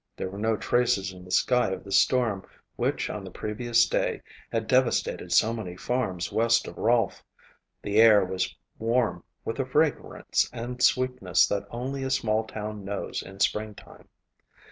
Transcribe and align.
There 0.17 0.29
were 0.31 0.39
no 0.39 0.57
traces 0.57 1.13
in 1.13 1.23
the 1.25 1.29
sky 1.29 1.69
of 1.69 1.83
the 1.83 1.91
storm 1.91 2.43
which 2.75 3.07
on 3.07 3.23
the 3.23 3.29
previous 3.29 3.87
day 3.87 4.23
had 4.51 4.65
devastated 4.65 5.31
so 5.31 5.53
many 5.53 5.77
farms 5.77 6.31
west 6.31 6.65
of 6.67 6.79
Rolfe. 6.79 7.23
The 7.83 7.97
air 7.97 8.25
was 8.25 8.55
warm 8.79 9.23
with 9.45 9.59
a 9.59 9.65
fragrance 9.67 10.49
and 10.51 10.81
sweetness 10.81 11.45
that 11.49 11.67
only 11.69 12.01
a 12.01 12.09
small 12.09 12.45
town 12.45 12.83
knows 12.83 13.21
in 13.21 13.41
springtime. 13.41 14.07